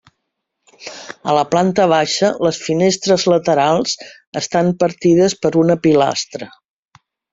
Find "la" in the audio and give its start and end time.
1.37-1.43